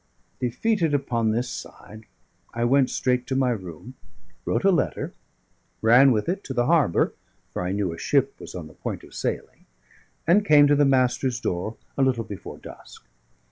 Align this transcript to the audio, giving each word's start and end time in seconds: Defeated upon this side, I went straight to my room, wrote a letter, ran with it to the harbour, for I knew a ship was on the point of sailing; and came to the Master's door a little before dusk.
Defeated 0.39 0.95
upon 0.95 1.29
this 1.29 1.47
side, 1.47 2.05
I 2.55 2.63
went 2.65 2.89
straight 2.89 3.27
to 3.27 3.35
my 3.35 3.51
room, 3.51 3.93
wrote 4.45 4.63
a 4.63 4.71
letter, 4.71 5.13
ran 5.79 6.11
with 6.11 6.27
it 6.27 6.43
to 6.45 6.55
the 6.55 6.65
harbour, 6.65 7.13
for 7.51 7.61
I 7.61 7.71
knew 7.71 7.93
a 7.93 7.99
ship 7.99 8.33
was 8.39 8.55
on 8.55 8.65
the 8.65 8.73
point 8.73 9.03
of 9.03 9.13
sailing; 9.13 9.67
and 10.25 10.43
came 10.43 10.65
to 10.65 10.75
the 10.75 10.85
Master's 10.85 11.39
door 11.39 11.77
a 11.99 12.01
little 12.01 12.23
before 12.23 12.57
dusk. 12.57 13.05